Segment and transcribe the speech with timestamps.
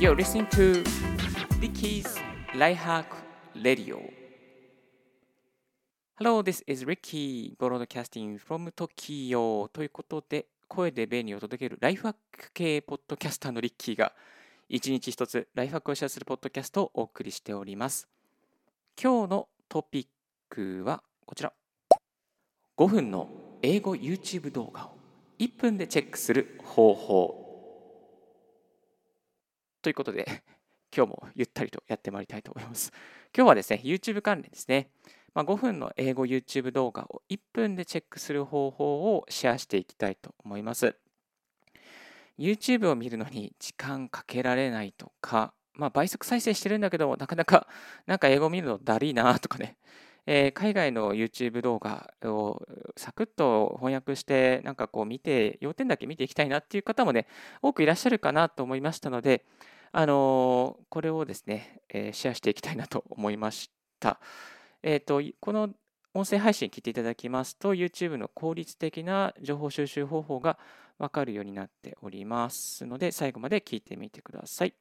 [0.00, 0.82] You're listening to
[1.60, 2.18] Ricky's
[2.52, 3.06] Lifehack
[3.62, 4.02] Radio.
[6.16, 9.68] Hello, this is Ricky broadcasting from Tokyo.
[9.68, 14.12] ということで、声で便利を届けるライフハック系ポッドキャスターのリッキーが
[14.68, 18.08] 一日一つライフハックをシェアするポッドキャストをお送りしております。
[19.00, 20.06] 今日のトピッ
[20.50, 21.52] クはこちら。
[22.76, 23.28] 5分の
[23.62, 24.98] 英語 YouTube 動画を
[25.38, 27.43] 1分でチェックする方法。
[29.84, 30.24] ということで、
[30.96, 32.90] 今日もゆったりとやってまいりたいと思います。
[33.36, 34.88] 今日はですね、YouTube 関連ですね。
[35.34, 40.96] まあ、5分の英語 YouTube 動画を1分でチェックする方法をシェアしていきたいと思います。
[42.38, 47.68] YouTube を見るのに時間かけられないとか、まあ、倍速再生してるんだけど、なかなか、
[48.06, 49.76] なんか英語見るのだりーなとかね、
[50.26, 52.62] えー、海外の YouTube 動画を
[52.96, 57.26] サクッと翻訳して、なんかこう見て、要点だけ見ていきたいなっていう方もね、
[57.60, 59.44] 多くいらっしゃるかなと思いましたので、
[59.96, 63.70] あの、これをですね、えー、シェアしていきたいなと思いまし
[64.00, 64.18] た。
[64.82, 65.70] えっ、と、この
[66.14, 70.58] 音声配信聞いていただきますと、YouTube の効率的な情報収集方法が
[70.98, 74.74] わかるようになっておりますので、最後まで聞いてみてください。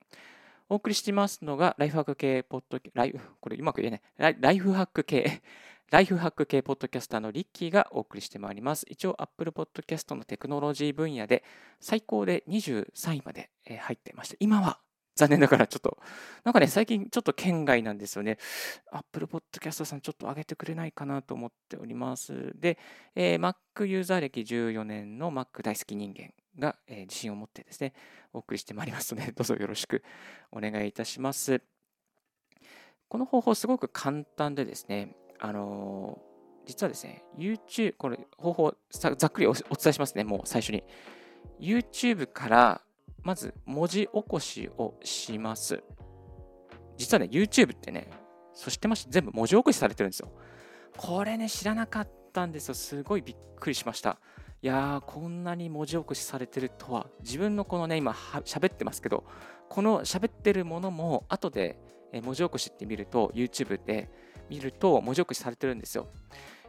[0.67, 5.43] お送りしてますのが、ライフハック系ポッドキャライフ、これうまく言えないライフハック系、
[5.91, 8.87] ライフハック系ポッドキャスターのリッキーがお送りしてまいります。
[8.89, 11.43] 一応、Apple Podcast のテクノロジー分野で
[11.79, 14.37] 最高で23位まで入ってました。
[14.39, 14.79] 今は
[15.15, 15.97] 残念ながらちょっと、
[16.43, 18.37] なんかね、最近ちょっと県外なんですよね。
[18.91, 22.51] Apple Podcast さんちょっと上げてくれないかなと思っております。
[22.55, 22.79] で、
[23.15, 27.93] えー、Mac ユーザー歴14年の Mac 大好き人間が、えー、自信を持ってですね、
[28.33, 30.03] お送りしてまいりますので、 どうぞよろしく
[30.51, 31.61] お願いいたします。
[33.07, 40.83] この方法すごく簡単でですね、あのー、実はですね、YouTube、これ方法ざっくりお伝えしますね、もう最初に。
[41.59, 42.81] YouTube から
[43.21, 45.83] まず文字起こしをします。
[46.97, 48.09] 実はね、YouTube ってね、
[48.53, 50.31] そしてまし全部文字起こしされてるんですよ。
[50.97, 52.73] これね、知らなかったんですよ。
[52.73, 54.19] すごいびっくりしました。
[54.61, 59.25] いやー、こんなに文字起こしされてるとは、自分のこのね、今喋ってますけど、
[59.69, 61.79] この喋ってるものも後で
[62.21, 64.09] 文字起こしって見ると、YouTube で
[64.49, 66.07] 見ると文字起こしされてるんですよ。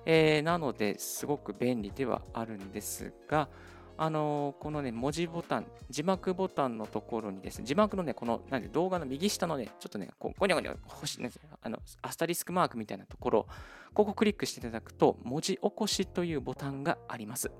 [0.07, 3.49] えー、なので、すごく便利ではあるんですが、
[3.97, 11.31] あのこのね、文字ボタン、字幕ボタンのところにですね、字幕のね、このなんで動画の右下のね、ちょっとね、こうゴニョゴニョ星、ね、
[11.63, 13.47] あのアスタリスクマークみたいなところ、
[13.93, 17.51] ここクリックしていただくと、文字起こしというボタンがあります。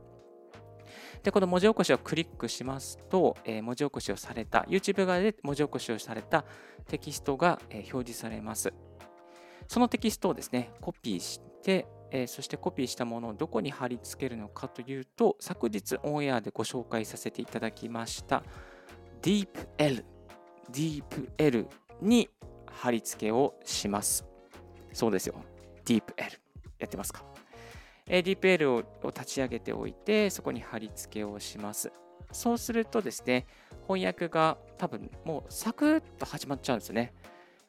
[1.23, 6.45] で、この文字起こしをクリックしますと、えー、文字起こしをされた、YouTube 側で文字起こしをされた
[6.89, 8.73] テキストが、えー、表示されます。
[9.69, 18.43] そのテキストをですね、コピーして、えー、そしてコピーしたものをどこに貼り付けるのかというと、昨日オンエアでご紹介させていただきました
[19.23, 20.05] DeepL、
[20.71, 21.67] DeepL
[22.03, 22.29] に
[22.67, 24.27] 貼り付けをします。
[24.93, 25.35] そうですよ。
[25.85, 26.03] DeepL。
[26.79, 27.25] やってますか
[28.07, 31.91] ？DeepL を立ち上げておいて、そこに貼り付けをします。
[32.33, 33.47] そうするとですね、
[33.87, 37.15] 翻訳が多分もうサクッと始まっちゃうんですよね。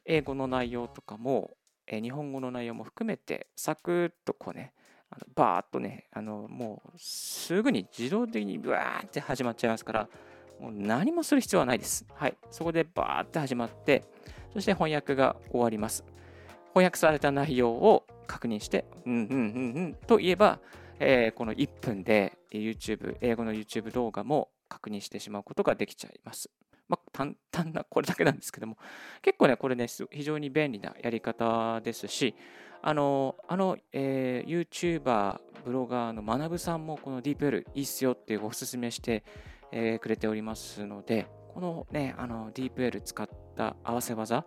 [0.06, 1.52] 英語の内容とかも
[1.88, 4.74] え日本語の内容も含めて、サクッとこうね、
[5.10, 10.10] あのバーッとね、あのもうすぐに自動的にブワーって始まっちゃいますから、
[10.60, 12.06] もう何もする必要はないです。
[12.14, 12.38] はい。
[12.50, 14.04] そこでバーって始まって、
[14.54, 16.04] そして翻訳が終わります。
[16.70, 20.60] 翻訳された内容を確認して、うんうんうんうんと言えば、
[21.00, 26.50] えー、この1分で YouTube、英語の YouTube 動画も確認してしまうことができちゃいます。
[27.16, 28.78] 簡 単な、これだけなんですけども、
[29.22, 32.36] 結構ね、これね、非常に便利なやり方ですし、
[32.82, 39.24] あの、あの、えー、YouTuber、ブロガーの学さんも、この DeepL いいっすよっていうおすすめして、
[39.72, 44.46] えー、くれておりますので、このね、あの、DeepL 使った合わせ技、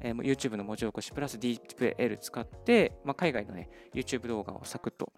[0.00, 5.12] えー、YouTube の文字起こしプラス DeepL 使って、まあ、海外のね、YouTube 動画をサクッと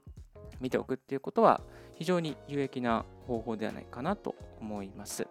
[0.61, 1.61] 見ておくっていうことは、
[1.94, 5.26] 非常に有益な方法ではないかなと思います。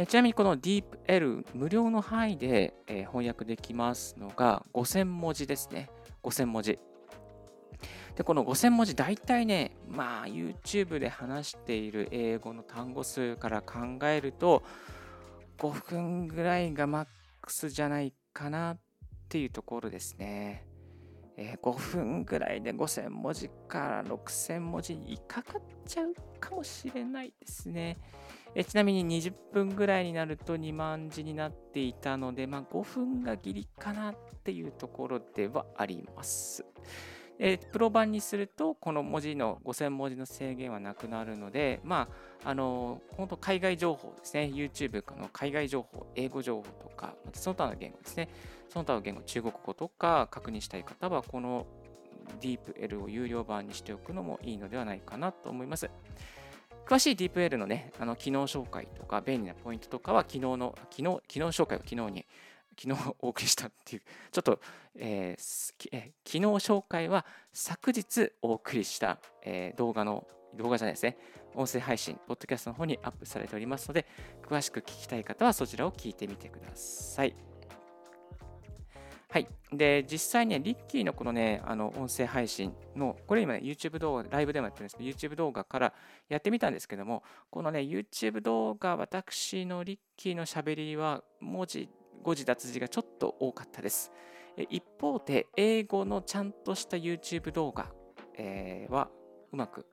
[0.00, 5.90] えちなみにこの DeepL 無料の範囲で、え翻訳できますのが5000文字ですね。
[6.22, 6.78] 5000文字。
[8.14, 14.62] で、この5000文字、大体ね、まあ YouTube で話している英語の単語数から考えると
[15.58, 17.06] 5分ぐらいがマッ
[17.42, 18.78] クスじゃないかなっ
[19.28, 20.64] ていうところですね。
[21.40, 27.96] えー、5分ぐらいで5000文字から6000文字にかかっちゃうかもしれないですね。
[28.56, 36.64] えちなみに20分ぐらいになると2万字になっていたので、まあ、5分がギリかなっていうところではあります。
[37.38, 42.08] でプロ版にすると、この文字の5000文字の制限はなくなるので、ま
[42.44, 48.28] あ、あの本当海外情報ですね、YouTube の海外情報、英語情報とか、またその他の言語ですね、
[48.68, 51.66] その他の言語、中国語とか確認したい方は、この
[52.40, 55.88] DeepL を有料版にしておくのもいいのではないかなと思います。
[56.86, 62.26] 詳しい DeepL のね、あの機能紹介とか便利なポイントとかは昨日の、昨日、機能紹介を昨日に、
[62.80, 64.60] 昨日お送りしたっていう、ちょっと、
[64.96, 70.26] えーえー、機能紹介は昨日お送りした、えー、動画の、
[70.56, 71.18] 動画じゃないですね、
[71.54, 74.06] 音声配信、ポッドキャストの方にアップされておりますので、
[74.42, 77.34] 詳しく聞きたい方はそちらを聞いてみてください。
[79.30, 79.48] はい。
[79.70, 85.92] で、実際に、ね、リッキーのこのね、あの音声配信の、これ今ね、YouTube 動画、ライブでもやってるんですけど、YouTube 動画から
[86.30, 91.90] やってみたんですけども、このね、YouTube 動画、私のリッキーのしゃべりは、文字、
[92.22, 94.12] 誤字脱字がちょっと多かったです。
[94.70, 97.92] 一方で、英語のちゃんとした YouTube 動画、
[98.36, 99.08] え、は
[99.52, 99.86] うまく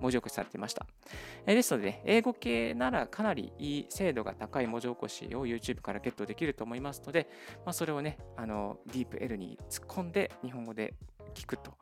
[0.00, 0.86] 文字起こしされていました。
[1.46, 7.28] えですので、ね、英語系ならかなりいい精度が高い文字起こしを YouTube からゲットできると思いますので、
[7.64, 10.94] まあ、それをね、あの DeepL に突っ込んで日本語で
[11.34, 11.74] 聞くと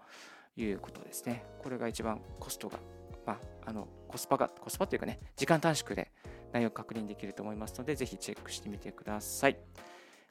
[0.56, 1.44] いうことですね。
[1.62, 2.78] これが一番コストが、
[3.24, 6.10] まあ、あのコスパが、コスパというかね、時間短縮で
[6.52, 9.58] 内容確認できると思いますので、ぜひチェックしてみてください。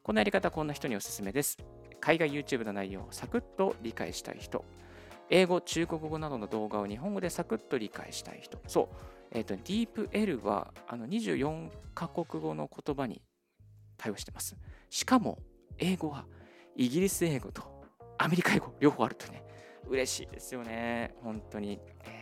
[0.03, 1.57] このやり方、こんな人におすすめです。
[1.99, 4.63] 海外 YouTube の内容をサクッと理解したい人。
[5.29, 8.59] 英語、中国語などの動画を日本語でサクッと理解したい人。
[8.67, 8.95] そう。
[9.31, 13.21] えっ、ー、と、DeepL はあの24カ国語の言葉に
[13.97, 14.55] 対応してます。
[14.89, 15.39] しかも、
[15.77, 16.25] 英語は
[16.75, 17.63] イギリス英語と
[18.17, 19.43] アメリカ英語両方あるとね、
[19.89, 21.13] 嬉しいですよね。
[21.21, 21.79] 本当に。
[22.05, 22.16] え、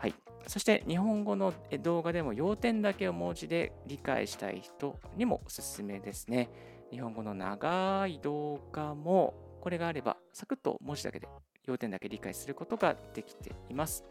[0.00, 0.14] はい。
[0.46, 1.52] そして日本語の
[1.82, 6.48] 動画でも要点だけを文字で理解したい人にもおすすめですね。
[6.90, 11.28] 日本語の長い動画もこれがあればサクッと文字だけで
[11.66, 14.02] 要点だけ理解することができています。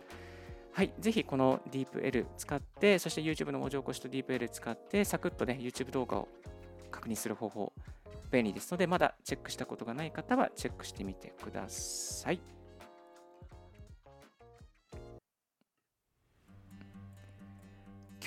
[0.72, 6.30] はい、ぜひこの DeepL 使って、そして YouTube の文字起こしと DeepL 使って、サクッとね、YouTube 動画を
[6.92, 7.74] 確認する方法、
[8.32, 12.59] 便利ですので、まだチェックしたことがない方はチェックしてみてください。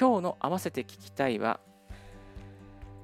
[0.02, 1.60] 今日の合わせて聞きたいは、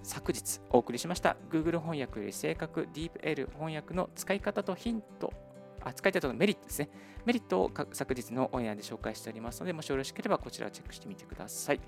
[0.02, 5.32] 昨日お送りしました Google 翻訳より正確 DeepL 翻訳の使い方とヒント
[5.80, 6.90] あ使いたいとのメリットですね。
[7.24, 11.80] メリットを昨日のオンエアで紹介しておりますので、もしよろしければこちらをチェックしてみてください。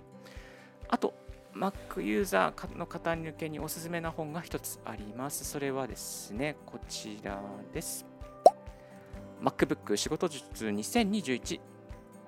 [0.88, 1.12] あと、
[1.56, 5.44] Mac ユーザーの方向けにおすすめな本が一つあります。
[5.44, 7.42] それはですね、こちら
[7.74, 8.06] です。
[9.42, 11.60] MacBook 仕事術2021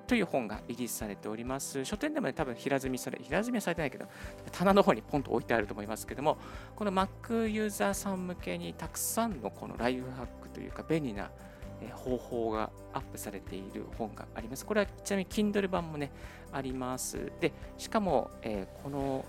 [0.07, 1.85] という本がリリースされております。
[1.85, 4.07] 書店でもね、多分平積みされ、平積みはされてないけど、
[4.51, 6.39] 棚の方にポンと置いてあると思いますけども、
[6.77, 11.31] この Mac ユーザーさん向けにたくさんのこのライフハックというか便利な
[11.91, 14.65] 方法がアップされている本があります。
[14.67, 16.13] これはちなみに Kindle 版もね、
[16.53, 17.33] あります。
[17.41, 19.25] で、しかも、えー、この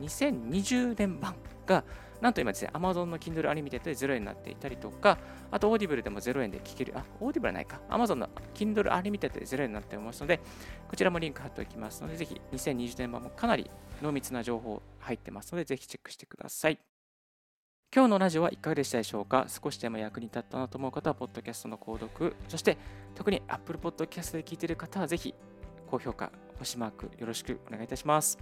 [0.00, 1.34] 2020年版
[1.66, 1.84] が、
[2.20, 5.18] なんと今ですね、Amazon の Kindle Unlimited で0円になっていたりとか、
[5.50, 10.40] あと Audible でも0円で聞ける、あ、Audible はないか、Amazon の Kindle Unlimited で0円になっておりますので、
[10.88, 13.70] こちらもリンク貼っておきますので、ぜひ2020年版もかなり
[14.02, 16.78] 濃密な情報入ってますので、ぜひチェックしてください。
[17.94, 19.46] 今日のラジオはいかがでしたでしょうか？
[19.48, 22.76] 少しでも役に立ったなと思う方は、ポッドキャストの購読、そして
[23.14, 25.34] 特に Apple Podcast で聞いている方は、ぜひ
[25.86, 28.38] 高評価、星マークよろしくお願いいたします。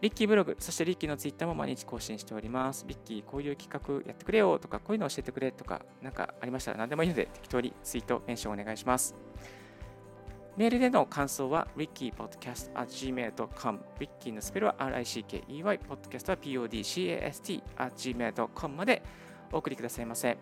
[0.00, 2.86] リッキーブログ、そしてリッキーのツイッターも毎日更新しております。
[2.88, 9.14] リッキー、こういう企画やってくれよとか、こういうの教えてくれとか、なんかありましたら何でもいいので、適当にツイート、メンションお願いします。
[10.56, 13.80] メールでの感想は、リッキーポッドキャストは gmail.com。
[13.98, 19.02] リッキーのスペルは r-i-c-k-e-y、ポッドキャストは p-o-d-c-a-s-t.gmail.com まで
[19.52, 20.38] お送りくださいませ。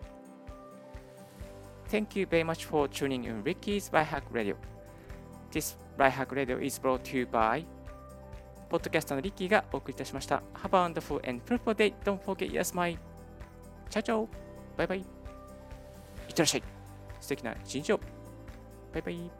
[1.89, 7.17] Thank you very much for tuning in Ricky's Byhack Radio.This Byhack Radio is brought to
[7.17, 7.65] you by
[8.69, 10.43] ポッドキャストのリッキーがお送りいたしました。
[10.53, 11.93] Have a wonderful and fruitful day.
[12.03, 12.97] Don't forget your smile.
[13.89, 14.29] チャチャオ
[14.77, 15.05] バイバイいっ
[16.27, 16.63] てらっしゃい
[17.19, 17.99] 素敵な一日を
[18.93, 19.31] バイバイ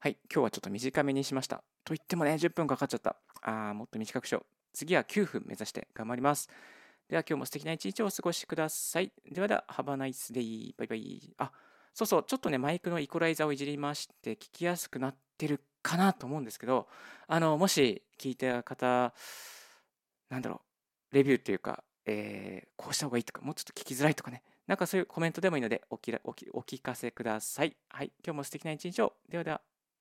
[0.00, 1.56] はい、今日はちょっと短めにしました。
[1.84, 3.16] と言ってもね、10分かかっちゃった。
[3.42, 4.46] あー、もっと短くしよう。
[4.72, 6.48] 次は9分目指して頑張ります。
[7.08, 9.10] では今日も素敵な一日をお過ごしください。
[9.28, 10.72] ではでは、Have a nice day.
[10.78, 11.34] バイバイ。
[11.38, 11.50] あ、
[11.92, 16.86] そうそう、ちょっとね、マイクのイコライザーをいじりまして、聞きやすくなってるかなと思うんですけど、
[17.26, 19.12] あの、もし聞いた方、
[20.30, 20.62] なんだろ
[21.10, 27.74] う、レビューっていうか、えー、こうした方がいいとか、もうちょっと聞きづらいとかね、なんかそういうコメントでもいいのでおきらおきお聞かせください。
[27.88, 29.14] はい、今日も素敵な一日を。
[29.28, 29.67] ではでは。